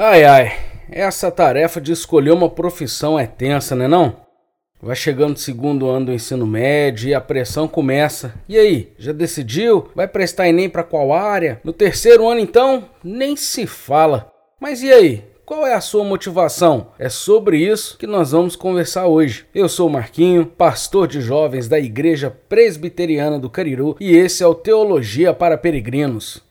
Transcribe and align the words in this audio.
Ai 0.00 0.22
ai, 0.22 0.52
essa 0.92 1.28
tarefa 1.28 1.80
de 1.80 1.90
escolher 1.90 2.30
uma 2.30 2.48
profissão 2.48 3.18
é 3.18 3.26
tensa, 3.26 3.74
né 3.74 3.88
não? 3.88 4.14
Vai 4.80 4.94
chegando 4.94 5.34
o 5.34 5.40
segundo 5.40 5.88
ano 5.88 6.06
do 6.06 6.12
ensino 6.12 6.46
médio 6.46 7.08
e 7.08 7.14
a 7.14 7.20
pressão 7.20 7.66
começa. 7.66 8.32
E 8.48 8.56
aí, 8.56 8.92
já 8.96 9.10
decidiu? 9.10 9.88
Vai 9.96 10.06
prestar 10.06 10.48
Enem 10.48 10.68
para 10.70 10.84
qual 10.84 11.12
área? 11.12 11.60
No 11.64 11.72
terceiro 11.72 12.28
ano 12.28 12.38
então, 12.38 12.84
nem 13.02 13.34
se 13.34 13.66
fala. 13.66 14.30
Mas 14.60 14.84
e 14.84 14.92
aí? 14.92 15.24
Qual 15.44 15.66
é 15.66 15.74
a 15.74 15.80
sua 15.80 16.04
motivação? 16.04 16.92
É 16.96 17.08
sobre 17.08 17.58
isso 17.58 17.98
que 17.98 18.06
nós 18.06 18.30
vamos 18.30 18.54
conversar 18.54 19.08
hoje. 19.08 19.46
Eu 19.52 19.68
sou 19.68 19.88
o 19.88 19.90
Marquinho, 19.90 20.46
pastor 20.46 21.08
de 21.08 21.20
jovens 21.20 21.66
da 21.66 21.80
Igreja 21.80 22.30
Presbiteriana 22.30 23.36
do 23.36 23.50
Cariru, 23.50 23.96
e 23.98 24.14
esse 24.14 24.44
é 24.44 24.46
o 24.46 24.54
Teologia 24.54 25.34
para 25.34 25.58
Peregrinos. 25.58 26.46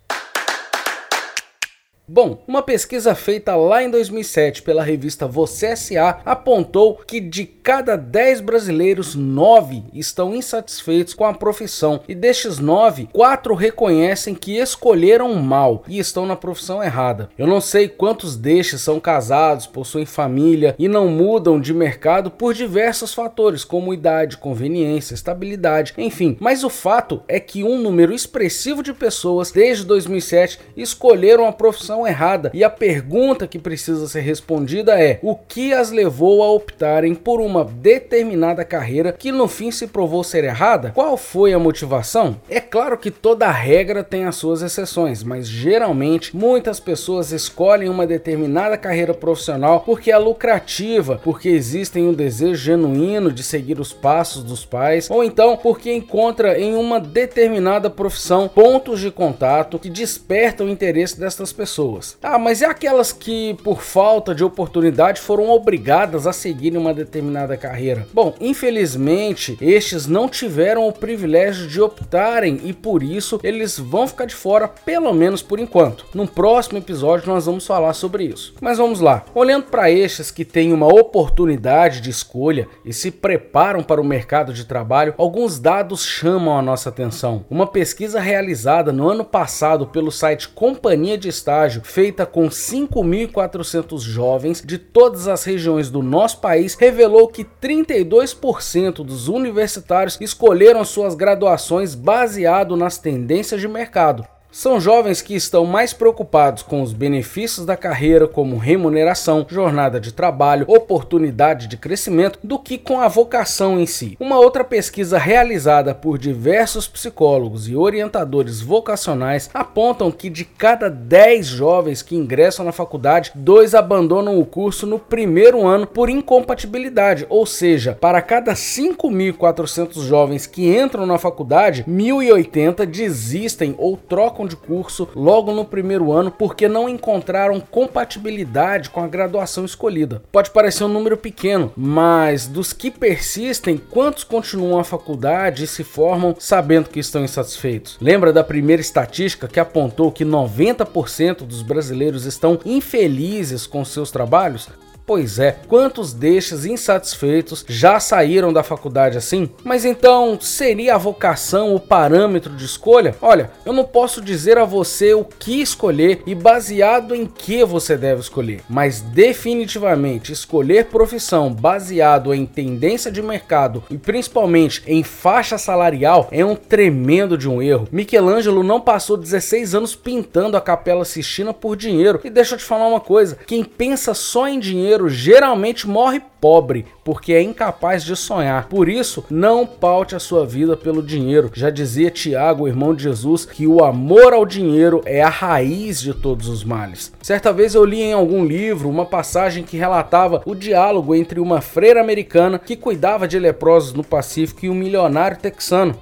Bom, 2.09 2.41
uma 2.47 2.61
pesquisa 2.61 3.13
feita 3.13 3.53
lá 3.57 3.83
em 3.83 3.91
2007 3.91 4.61
pela 4.61 4.81
revista 4.81 5.27
Você 5.27 5.75
SA 5.75 6.21
apontou 6.23 7.01
que 7.05 7.19
de 7.19 7.45
cada 7.45 7.97
10 7.97 8.39
brasileiros, 8.39 9.13
9 9.13 9.83
estão 9.93 10.33
insatisfeitos 10.33 11.13
com 11.13 11.25
a 11.25 11.33
profissão 11.33 11.99
e 12.07 12.15
destes 12.15 12.59
9, 12.59 13.09
4 13.11 13.53
reconhecem 13.53 14.33
que 14.33 14.57
escolheram 14.57 15.35
mal 15.35 15.83
e 15.85 15.99
estão 15.99 16.25
na 16.25 16.37
profissão 16.37 16.81
errada. 16.81 17.27
Eu 17.37 17.45
não 17.45 17.59
sei 17.59 17.89
quantos 17.89 18.37
destes 18.37 18.79
são 18.79 19.01
casados, 19.01 19.67
possuem 19.67 20.05
família 20.05 20.75
e 20.79 20.87
não 20.87 21.09
mudam 21.09 21.59
de 21.59 21.73
mercado 21.73 22.31
por 22.31 22.53
diversos 22.53 23.13
fatores, 23.13 23.65
como 23.65 23.93
idade, 23.93 24.37
conveniência, 24.37 25.13
estabilidade, 25.13 25.93
enfim, 25.97 26.37
mas 26.39 26.63
o 26.63 26.69
fato 26.69 27.21
é 27.27 27.37
que 27.37 27.65
um 27.65 27.77
número 27.77 28.13
expressivo 28.13 28.81
de 28.81 28.93
pessoas 28.93 29.51
desde 29.51 29.83
2007 29.83 30.57
escolheram 30.77 31.45
a 31.45 31.51
profissão 31.51 31.96
errada. 32.05 32.51
E 32.53 32.63
a 32.63 32.69
pergunta 32.69 33.47
que 33.47 33.57
precisa 33.57 34.07
ser 34.07 34.21
respondida 34.21 35.01
é: 35.01 35.19
o 35.21 35.35
que 35.35 35.73
as 35.73 35.89
levou 35.89 36.43
a 36.43 36.51
optarem 36.51 37.15
por 37.15 37.39
uma 37.39 37.63
determinada 37.63 38.63
carreira 38.63 39.13
que 39.13 39.31
no 39.31 39.47
fim 39.47 39.71
se 39.71 39.87
provou 39.87 40.23
ser 40.23 40.43
errada? 40.43 40.91
Qual 40.93 41.17
foi 41.17 41.53
a 41.53 41.59
motivação? 41.59 42.37
É 42.49 42.59
claro 42.59 42.97
que 42.97 43.09
toda 43.09 43.49
regra 43.49 44.03
tem 44.03 44.25
as 44.25 44.35
suas 44.35 44.61
exceções, 44.61 45.23
mas 45.23 45.47
geralmente 45.47 46.35
muitas 46.35 46.79
pessoas 46.79 47.31
escolhem 47.31 47.89
uma 47.89 48.05
determinada 48.05 48.77
carreira 48.77 49.13
profissional 49.13 49.81
porque 49.81 50.11
é 50.11 50.17
lucrativa, 50.17 51.19
porque 51.23 51.49
existem 51.49 52.07
um 52.07 52.13
desejo 52.13 52.55
genuíno 52.55 53.31
de 53.31 53.43
seguir 53.43 53.79
os 53.79 53.93
passos 53.93 54.43
dos 54.43 54.65
pais, 54.65 55.09
ou 55.09 55.23
então 55.23 55.57
porque 55.57 55.93
encontra 55.93 56.59
em 56.59 56.75
uma 56.75 56.99
determinada 56.99 57.89
profissão 57.89 58.47
pontos 58.47 58.99
de 58.99 59.09
contato 59.09 59.79
que 59.79 59.89
despertam 59.89 60.67
o 60.67 60.69
interesse 60.69 61.19
destas 61.19 61.53
pessoas 61.53 61.86
pessoas. 61.87 62.17
Ah, 62.21 62.37
mas 62.37 62.61
é 62.61 62.65
aquelas 62.65 63.11
que, 63.11 63.55
por 63.63 63.81
falta 63.81 64.35
de 64.35 64.43
oportunidade, 64.43 65.21
foram 65.21 65.49
obrigadas 65.49 66.27
a 66.27 66.33
seguirem 66.33 66.79
uma 66.79 66.93
determinada 66.93 67.55
carreira? 67.55 68.07
Bom, 68.13 68.33
infelizmente, 68.39 69.57
estes 69.61 70.07
não 70.07 70.27
tiveram 70.27 70.87
o 70.87 70.93
privilégio 70.93 71.67
de 71.67 71.81
optarem 71.81 72.59
e 72.63 72.73
por 72.73 73.01
isso 73.01 73.39
eles 73.43 73.79
vão 73.79 74.07
ficar 74.07 74.25
de 74.25 74.35
fora, 74.35 74.67
pelo 74.67 75.13
menos 75.13 75.41
por 75.41 75.59
enquanto. 75.59 76.05
No 76.13 76.27
próximo 76.27 76.77
episódio 76.77 77.31
nós 77.31 77.45
vamos 77.45 77.65
falar 77.65 77.93
sobre 77.93 78.25
isso. 78.25 78.53
Mas 78.59 78.77
vamos 78.77 78.99
lá. 78.99 79.23
Olhando 79.33 79.65
para 79.65 79.89
estes 79.89 80.31
que 80.31 80.43
têm 80.43 80.73
uma 80.73 80.87
oportunidade 80.87 82.01
de 82.01 82.09
escolha 82.09 82.67
e 82.83 82.91
se 82.91 83.11
preparam 83.11 83.83
para 83.83 84.01
o 84.01 84.05
mercado 84.05 84.53
de 84.53 84.65
trabalho, 84.65 85.13
alguns 85.17 85.59
dados 85.59 86.05
chamam 86.05 86.57
a 86.57 86.61
nossa 86.61 86.89
atenção. 86.89 87.45
Uma 87.49 87.67
pesquisa 87.67 88.19
realizada 88.19 88.91
no 88.91 89.07
ano 89.07 89.23
passado 89.23 89.87
pelo 89.87 90.11
site 90.11 90.49
Companhia 90.49 91.17
de 91.17 91.29
Estágio 91.29 91.76
estágio, 91.77 91.81
feita 91.83 92.25
com 92.25 92.47
5.400 92.47 93.99
jovens 94.01 94.61
de 94.61 94.77
todas 94.77 95.27
as 95.27 95.43
regiões 95.43 95.89
do 95.89 96.01
nosso 96.01 96.39
país, 96.39 96.75
revelou 96.75 97.27
que 97.27 97.43
32% 97.43 99.03
dos 99.03 99.27
universitários 99.27 100.17
escolheram 100.19 100.83
suas 100.83 101.15
graduações 101.15 101.95
baseado 101.95 102.75
nas 102.75 102.97
tendências 102.97 103.61
de 103.61 103.67
mercado. 103.67 104.25
São 104.49 104.79
jovens 104.79 105.21
que 105.21 105.35
estão 105.35 105.65
mais 105.65 105.91
preocupados 105.91 106.63
com 106.63 106.81
os 106.81 106.93
benefícios 106.93 107.65
da 107.65 107.75
carreira, 107.75 108.27
como 108.27 108.57
remuneração, 108.57 109.45
jornada 109.47 109.99
de 109.99 110.13
trabalho, 110.13 110.65
oportunidade 110.67 111.67
de 111.67 111.75
crescimento, 111.75 112.39
do 112.41 112.57
que 112.57 112.77
com 112.77 113.01
a 113.01 113.09
vocação 113.09 113.79
em 113.79 113.85
si. 113.85 114.15
Uma 114.19 114.39
outra 114.39 114.63
pesquisa 114.63 115.17
realizada 115.17 115.93
por 115.93 116.17
diversos 116.17 116.87
psicólogos 116.87 117.67
e 117.67 117.75
orientadores 117.75 118.61
vocacionais 118.61 119.49
apontam 119.53 120.09
que 120.11 120.29
de 120.29 120.45
cada 120.45 120.89
10 120.89 121.45
jovens 121.45 122.01
que 122.01 122.15
ingressam 122.15 122.65
na 122.65 122.71
faculdade, 122.71 123.31
dois 123.35 123.75
abandonam 123.75 124.39
o 124.39 124.45
curso 124.45 124.87
no 124.87 124.97
primeiro 124.97 125.67
ano 125.67 125.85
por 125.85 126.09
incompatibilidade, 126.09 127.25
ou 127.29 127.45
seja, 127.45 127.97
para 127.99 128.21
cada 128.21 128.53
5.400 128.53 130.01
jovens 130.05 130.47
que 130.47 130.73
entram 130.73 131.05
na 131.05 131.17
faculdade, 131.17 131.83
1.080 131.83 132.85
desistem 132.85 133.75
ou 133.77 133.97
trocam 133.97 134.36
de 134.45 134.55
curso 134.55 135.07
logo 135.15 135.51
no 135.53 135.65
primeiro 135.65 136.11
ano 136.11 136.29
porque 136.29 136.67
não 136.67 136.89
encontraram 136.89 137.59
compatibilidade 137.59 138.89
com 138.89 139.01
a 139.01 139.07
graduação 139.07 139.65
escolhida. 139.65 140.21
Pode 140.31 140.51
parecer 140.51 140.83
um 140.83 140.89
número 140.89 141.17
pequeno, 141.17 141.71
mas 141.75 142.45
dos 142.47 142.73
que 142.73 142.91
persistem, 142.91 143.77
quantos 143.77 144.23
continuam 144.23 144.79
a 144.79 144.83
faculdade 144.83 145.63
e 145.63 145.67
se 145.67 145.83
formam 145.83 146.35
sabendo 146.37 146.89
que 146.89 146.99
estão 146.99 147.23
insatisfeitos? 147.23 147.97
Lembra 148.01 148.33
da 148.33 148.43
primeira 148.43 148.81
estatística 148.81 149.47
que 149.47 149.59
apontou 149.59 150.11
que 150.11 150.25
90% 150.25 151.45
dos 151.45 151.61
brasileiros 151.61 152.25
estão 152.25 152.59
infelizes 152.65 153.65
com 153.65 153.83
seus 153.85 154.11
trabalhos? 154.11 154.69
Pois 155.07 155.39
é, 155.39 155.55
quantos 155.69 156.11
destes 156.11 156.65
insatisfeitos 156.65 157.63
já 157.65 157.97
saíram 157.97 158.51
da 158.51 158.61
faculdade 158.61 159.17
assim? 159.17 159.49
Mas 159.63 159.85
então, 159.85 160.37
seria 160.41 160.95
a 160.95 160.97
vocação 160.97 161.73
o 161.73 161.79
parâmetro 161.79 162.53
de 162.53 162.65
escolha? 162.65 163.15
Olha, 163.21 163.49
eu 163.65 163.71
não 163.71 163.85
posso 163.85 164.21
dizer 164.21 164.57
a 164.57 164.65
você 164.65 165.13
o 165.13 165.23
que 165.23 165.61
escolher 165.61 166.23
e 166.27 166.35
baseado 166.35 167.15
em 167.15 167.25
que 167.25 167.63
você 167.63 167.95
deve 167.95 168.19
escolher, 168.19 168.59
mas 168.69 168.99
definitivamente 168.99 170.33
escolher 170.33 170.87
profissão 170.87 171.53
baseado 171.53 172.33
em 172.33 172.45
tendência 172.45 173.09
de 173.09 173.21
mercado 173.21 173.85
e 173.89 173.97
principalmente 173.97 174.83
em 174.85 175.03
faixa 175.03 175.57
salarial 175.57 176.27
é 176.33 176.43
um 176.43 176.53
tremendo 176.53 177.37
de 177.37 177.47
um 177.47 177.61
erro. 177.61 177.87
Michelangelo 177.93 178.61
não 178.61 178.81
passou 178.81 179.15
16 179.15 179.73
anos 179.73 179.95
pintando 179.95 180.57
a 180.57 180.61
Capela 180.61 181.05
Sistina 181.05 181.53
por 181.53 181.77
dinheiro. 181.77 182.19
E 182.25 182.29
deixa 182.29 182.55
eu 182.55 182.59
te 182.59 182.65
falar 182.65 182.89
uma 182.89 182.99
coisa, 182.99 183.37
quem 183.47 183.63
pensa 183.63 184.13
só 184.13 184.49
em 184.49 184.59
dinheiro 184.59 184.96
dinheiro 184.97 185.09
geralmente 185.09 185.87
morre 185.87 186.21
pobre, 186.41 186.85
porque 187.03 187.33
é 187.33 187.41
incapaz 187.41 188.03
de 188.03 188.15
sonhar. 188.15 188.67
Por 188.67 188.89
isso, 188.89 189.23
não 189.29 189.65
paute 189.65 190.15
a 190.15 190.19
sua 190.19 190.45
vida 190.45 190.75
pelo 190.75 191.03
dinheiro. 191.03 191.51
Já 191.53 191.69
dizia 191.69 192.11
Tiago, 192.11 192.67
irmão 192.67 192.93
de 192.93 193.03
Jesus, 193.03 193.45
que 193.45 193.67
o 193.67 193.83
amor 193.83 194.33
ao 194.33 194.45
dinheiro 194.45 195.01
é 195.05 195.21
a 195.21 195.29
raiz 195.29 196.01
de 196.01 196.13
todos 196.13 196.47
os 196.47 196.63
males. 196.63 197.11
Certa 197.21 197.53
vez 197.53 197.75
eu 197.75 197.85
li 197.85 198.01
em 198.01 198.13
algum 198.13 198.45
livro 198.45 198.89
uma 198.89 199.05
passagem 199.05 199.63
que 199.63 199.77
relatava 199.77 200.41
o 200.45 200.55
diálogo 200.55 201.13
entre 201.15 201.39
uma 201.39 201.61
freira 201.61 202.01
americana 202.01 202.59
que 202.59 202.75
cuidava 202.75 203.27
de 203.27 203.39
leprosos 203.39 203.93
no 203.93 204.03
Pacífico 204.03 204.65
e 204.65 204.69
um 204.69 204.75
milionário 204.75 205.37
texano. 205.37 205.95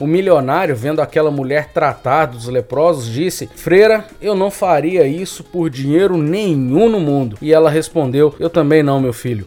O 0.00 0.06
milionário, 0.06 0.76
vendo 0.76 1.02
aquela 1.02 1.30
mulher 1.30 1.70
tratar 1.72 2.26
dos 2.26 2.46
leprosos, 2.46 3.12
disse: 3.12 3.48
Freira, 3.56 4.04
eu 4.20 4.34
não 4.34 4.50
faria 4.50 5.06
isso 5.06 5.42
por 5.42 5.68
dinheiro 5.68 6.16
nenhum 6.16 6.88
no 6.88 7.00
mundo. 7.00 7.36
E 7.42 7.52
ela 7.52 7.68
respondeu: 7.68 8.34
Eu 8.38 8.48
também 8.48 8.82
não, 8.82 9.00
meu 9.00 9.12
filho. 9.12 9.46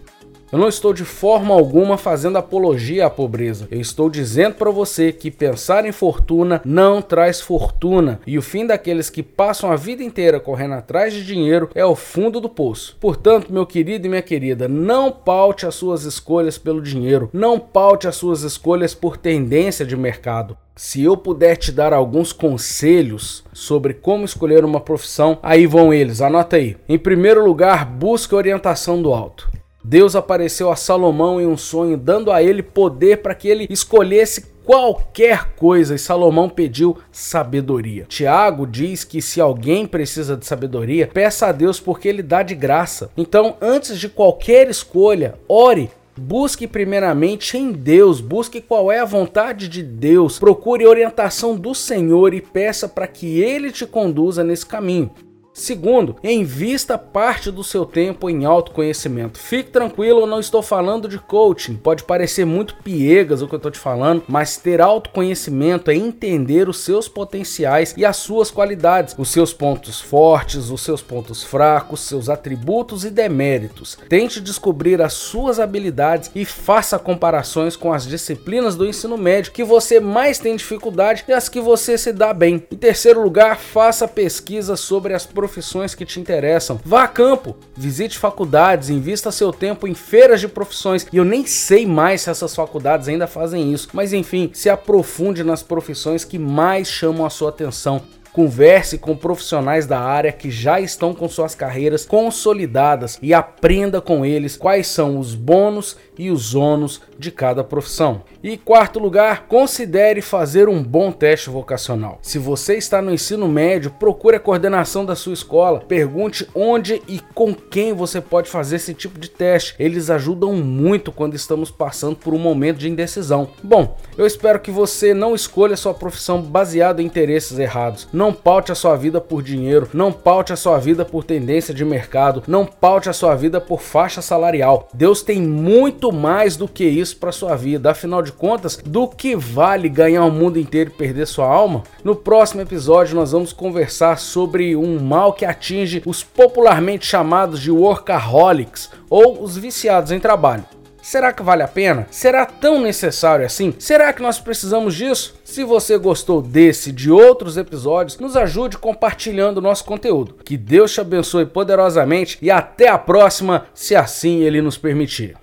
Eu 0.51 0.59
não 0.59 0.67
estou 0.67 0.93
de 0.93 1.05
forma 1.05 1.53
alguma 1.53 1.97
fazendo 1.97 2.37
apologia 2.37 3.05
à 3.05 3.09
pobreza. 3.09 3.69
Eu 3.71 3.79
estou 3.79 4.09
dizendo 4.09 4.55
para 4.55 4.69
você 4.69 5.13
que 5.13 5.31
pensar 5.31 5.85
em 5.85 5.93
fortuna 5.93 6.61
não 6.65 7.01
traz 7.01 7.39
fortuna 7.39 8.19
e 8.27 8.37
o 8.37 8.41
fim 8.41 8.65
daqueles 8.65 9.09
que 9.09 9.23
passam 9.23 9.71
a 9.71 9.77
vida 9.77 10.03
inteira 10.03 10.41
correndo 10.41 10.73
atrás 10.73 11.13
de 11.13 11.25
dinheiro 11.25 11.69
é 11.73 11.85
o 11.85 11.95
fundo 11.95 12.41
do 12.41 12.49
poço. 12.49 12.97
Portanto, 12.99 13.53
meu 13.53 13.65
querido 13.65 14.05
e 14.05 14.09
minha 14.09 14.21
querida, 14.21 14.67
não 14.67 15.09
paute 15.09 15.65
as 15.65 15.75
suas 15.75 16.03
escolhas 16.03 16.57
pelo 16.57 16.81
dinheiro, 16.81 17.29
não 17.31 17.57
paute 17.57 18.07
as 18.07 18.17
suas 18.17 18.41
escolhas 18.41 18.93
por 18.93 19.15
tendência 19.15 19.85
de 19.85 19.95
mercado. 19.95 20.57
Se 20.75 21.03
eu 21.03 21.15
puder 21.15 21.57
te 21.57 21.71
dar 21.71 21.93
alguns 21.93 22.33
conselhos 22.33 23.43
sobre 23.53 23.93
como 23.93 24.25
escolher 24.25 24.65
uma 24.65 24.79
profissão, 24.79 25.37
aí 25.43 25.67
vão 25.67 25.93
eles, 25.93 26.21
anota 26.21 26.55
aí. 26.55 26.75
Em 26.89 26.97
primeiro 26.97 27.45
lugar, 27.45 27.85
busque 27.85 28.33
orientação 28.33 29.01
do 29.01 29.13
alto. 29.13 29.50
Deus 29.83 30.15
apareceu 30.15 30.71
a 30.71 30.75
Salomão 30.75 31.41
em 31.41 31.47
um 31.47 31.57
sonho, 31.57 31.97
dando 31.97 32.31
a 32.31 32.41
ele 32.41 32.61
poder 32.61 33.21
para 33.21 33.35
que 33.35 33.47
ele 33.47 33.67
escolhesse 33.69 34.51
qualquer 34.63 35.53
coisa 35.55 35.95
e 35.95 35.99
Salomão 35.99 36.47
pediu 36.47 36.97
sabedoria. 37.11 38.05
Tiago 38.07 38.67
diz 38.67 39.03
que 39.03 39.21
se 39.21 39.41
alguém 39.41 39.87
precisa 39.87 40.37
de 40.37 40.45
sabedoria, 40.45 41.07
peça 41.07 41.47
a 41.47 41.51
Deus 41.51 41.79
porque 41.79 42.07
ele 42.07 42.21
dá 42.21 42.43
de 42.43 42.53
graça. 42.53 43.09
Então, 43.17 43.57
antes 43.59 43.99
de 43.99 44.07
qualquer 44.07 44.69
escolha, 44.69 45.35
ore 45.47 45.89
Busque 46.17 46.67
primeiramente 46.67 47.57
em 47.57 47.71
Deus, 47.71 48.19
busque 48.19 48.59
qual 48.59 48.91
é 48.91 48.99
a 48.99 49.05
vontade 49.05 49.69
de 49.69 49.81
Deus, 49.81 50.37
procure 50.37 50.85
orientação 50.85 51.55
do 51.55 51.73
Senhor 51.73 52.33
e 52.33 52.41
peça 52.41 52.87
para 52.87 53.07
que 53.07 53.39
Ele 53.39 53.71
te 53.71 53.85
conduza 53.87 54.43
nesse 54.43 54.65
caminho. 54.65 55.09
Segundo, 55.53 56.15
invista 56.23 56.97
parte 56.97 57.51
do 57.51 57.63
seu 57.63 57.85
tempo 57.85 58.29
em 58.29 58.45
autoconhecimento. 58.45 59.37
Fique 59.37 59.69
tranquilo, 59.69 60.21
eu 60.21 60.27
não 60.27 60.39
estou 60.39 60.61
falando 60.61 61.09
de 61.09 61.19
coaching. 61.19 61.75
Pode 61.75 62.03
parecer 62.03 62.45
muito 62.45 62.75
piegas 62.75 63.41
o 63.41 63.47
que 63.47 63.55
eu 63.55 63.57
estou 63.57 63.71
te 63.71 63.77
falando, 63.77 64.23
mas 64.27 64.55
ter 64.55 64.81
autoconhecimento 64.81 65.91
é 65.91 65.95
entender 65.95 66.69
os 66.69 66.79
seus 66.79 67.07
potenciais 67.07 67.93
e 67.97 68.05
as 68.05 68.17
suas 68.17 68.49
qualidades, 68.49 69.13
os 69.17 69.29
seus 69.29 69.53
pontos 69.53 69.99
fortes, 69.99 70.69
os 70.69 70.81
seus 70.81 71.01
pontos 71.01 71.43
fracos, 71.43 71.99
seus 72.01 72.29
atributos 72.29 73.03
e 73.03 73.09
deméritos. 73.09 73.97
Tente 74.07 74.39
descobrir 74.39 75.01
as 75.01 75.13
suas 75.13 75.59
habilidades 75.59 76.31
e 76.33 76.45
faça 76.45 76.97
comparações 76.97 77.75
com 77.75 77.91
as 77.91 78.07
disciplinas 78.07 78.75
do 78.75 78.87
ensino 78.87 79.17
médio 79.17 79.51
que 79.51 79.63
você 79.63 79.99
mais 79.99 80.39
tem 80.39 80.55
dificuldade 80.55 81.25
e 81.27 81.33
as 81.33 81.49
que 81.49 81.59
você 81.59 81.97
se 81.97 82.13
dá 82.13 82.33
bem. 82.33 82.63
Em 82.71 82.77
terceiro 82.77 83.21
lugar, 83.21 83.59
faça 83.59 84.07
pesquisa 84.07 84.77
sobre 84.77 85.13
as 85.13 85.25
profissões 85.41 85.95
que 85.95 86.05
te 86.05 86.19
interessam. 86.19 86.79
Vá 86.85 87.01
a 87.01 87.07
campo, 87.07 87.55
visite 87.75 88.19
faculdades, 88.19 88.91
invista 88.91 89.31
seu 89.31 89.51
tempo 89.51 89.87
em 89.87 89.95
feiras 89.95 90.39
de 90.39 90.47
profissões. 90.47 91.07
E 91.11 91.17
eu 91.17 91.25
nem 91.25 91.47
sei 91.47 91.83
mais 91.83 92.21
se 92.21 92.29
essas 92.29 92.53
faculdades 92.53 93.07
ainda 93.07 93.25
fazem 93.25 93.73
isso, 93.73 93.89
mas 93.91 94.13
enfim, 94.13 94.51
se 94.53 94.69
aprofunde 94.69 95.43
nas 95.43 95.63
profissões 95.63 96.23
que 96.23 96.37
mais 96.37 96.87
chamam 96.87 97.25
a 97.25 97.29
sua 97.31 97.49
atenção. 97.49 98.03
Converse 98.33 98.97
com 98.97 99.15
profissionais 99.15 99.85
da 99.85 99.99
área 99.99 100.31
que 100.31 100.49
já 100.49 100.79
estão 100.79 101.13
com 101.13 101.27
suas 101.27 101.53
carreiras 101.53 102.05
consolidadas 102.05 103.19
e 103.21 103.33
aprenda 103.33 103.99
com 103.99 104.25
eles 104.25 104.55
quais 104.55 104.87
são 104.87 105.19
os 105.19 105.35
bônus 105.35 105.97
e 106.17 106.29
os 106.29 106.55
ônus 106.55 107.01
de 107.17 107.31
cada 107.31 107.63
profissão. 107.63 108.23
E 108.43 108.57
quarto 108.57 108.99
lugar, 108.99 109.47
considere 109.47 110.21
fazer 110.21 110.69
um 110.69 110.81
bom 110.81 111.11
teste 111.11 111.49
vocacional. 111.49 112.19
Se 112.21 112.39
você 112.39 112.75
está 112.75 113.01
no 113.01 113.13
ensino 113.13 113.47
médio, 113.47 113.91
procure 113.91 114.37
a 114.37 114.39
coordenação 114.39 115.05
da 115.05 115.15
sua 115.15 115.33
escola, 115.33 115.81
pergunte 115.81 116.47
onde 116.55 117.01
e 117.07 117.19
com 117.33 117.53
quem 117.53 117.93
você 117.93 118.21
pode 118.21 118.49
fazer 118.49 118.77
esse 118.77 118.93
tipo 118.93 119.19
de 119.19 119.29
teste. 119.29 119.75
Eles 119.77 120.09
ajudam 120.09 120.53
muito 120.53 121.11
quando 121.11 121.35
estamos 121.35 121.69
passando 121.69 122.15
por 122.15 122.33
um 122.33 122.39
momento 122.39 122.77
de 122.77 122.89
indecisão. 122.89 123.49
Bom, 123.63 123.97
eu 124.17 124.25
espero 124.25 124.59
que 124.59 124.71
você 124.71 125.13
não 125.13 125.35
escolha 125.35 125.75
sua 125.75 125.93
profissão 125.93 126.41
baseada 126.41 127.01
em 127.01 127.05
interesses 127.05 127.59
errados. 127.59 128.07
Não 128.21 128.31
paute 128.31 128.71
a 128.71 128.75
sua 128.75 128.95
vida 128.95 129.19
por 129.19 129.41
dinheiro, 129.41 129.89
não 129.91 130.11
paute 130.11 130.53
a 130.53 130.55
sua 130.55 130.77
vida 130.77 131.03
por 131.03 131.23
tendência 131.23 131.73
de 131.73 131.83
mercado, 131.83 132.43
não 132.47 132.67
paute 132.67 133.09
a 133.09 133.13
sua 133.13 133.33
vida 133.33 133.59
por 133.59 133.81
faixa 133.81 134.21
salarial. 134.21 134.87
Deus 134.93 135.23
tem 135.23 135.41
muito 135.41 136.11
mais 136.11 136.55
do 136.55 136.67
que 136.67 136.83
isso 136.83 137.17
para 137.17 137.31
sua 137.31 137.55
vida. 137.55 137.89
Afinal 137.89 138.21
de 138.21 138.31
contas, 138.31 138.77
do 138.77 139.07
que 139.07 139.35
vale 139.35 139.89
ganhar 139.89 140.23
o 140.23 140.31
mundo 140.31 140.59
inteiro 140.59 140.91
e 140.91 140.97
perder 140.99 141.25
sua 141.25 141.47
alma? 141.47 141.81
No 142.03 142.15
próximo 142.15 142.61
episódio 142.61 143.15
nós 143.15 143.31
vamos 143.31 143.53
conversar 143.53 144.19
sobre 144.19 144.75
um 144.75 144.99
mal 144.99 145.33
que 145.33 145.43
atinge 145.43 146.03
os 146.05 146.23
popularmente 146.23 147.07
chamados 147.07 147.59
de 147.59 147.71
workaholics 147.71 148.91
ou 149.09 149.41
os 149.41 149.57
viciados 149.57 150.11
em 150.11 150.19
trabalho. 150.19 150.63
Será 151.01 151.33
que 151.33 151.41
vale 151.41 151.63
a 151.63 151.67
pena? 151.67 152.07
Será 152.11 152.45
tão 152.45 152.79
necessário 152.79 153.45
assim? 153.45 153.73
Será 153.79 154.13
que 154.13 154.21
nós 154.21 154.39
precisamos 154.39 154.95
disso? 154.95 155.35
Se 155.43 155.63
você 155.63 155.97
gostou 155.97 156.41
desse 156.41 156.89
e 156.89 156.93
de 156.93 157.11
outros 157.11 157.57
episódios, 157.57 158.19
nos 158.19 158.37
ajude 158.37 158.77
compartilhando 158.77 159.57
o 159.57 159.61
nosso 159.61 159.83
conteúdo. 159.83 160.35
Que 160.45 160.55
Deus 160.57 160.93
te 160.93 161.01
abençoe 161.01 161.45
poderosamente 161.45 162.37
e 162.41 162.51
até 162.51 162.87
a 162.87 162.97
próxima, 162.97 163.65
se 163.73 163.95
assim 163.95 164.41
ele 164.41 164.61
nos 164.61 164.77
permitir. 164.77 165.35